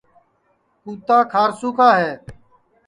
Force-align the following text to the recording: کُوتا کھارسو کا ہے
کُوتا 0.83 1.17
کھارسو 1.31 1.69
کا 1.77 1.89
ہے 1.99 2.13